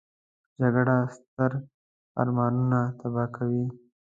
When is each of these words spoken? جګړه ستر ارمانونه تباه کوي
جګړه 0.59 0.97
ستر 1.15 1.51
ارمانونه 2.21 2.79
تباه 2.99 3.27
کوي 3.35 3.65